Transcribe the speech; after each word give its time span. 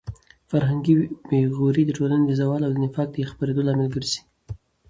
فرهنګي 0.49 0.95
بې 1.27 1.39
غوري 1.55 1.83
د 1.85 1.91
ټولنې 1.97 2.25
د 2.27 2.33
زوال 2.41 2.61
او 2.63 2.71
د 2.73 2.77
نفاق 2.83 3.07
د 3.13 3.17
خپرېدو 3.31 3.65
لامل 3.67 3.87
ګرځي. 3.95 4.21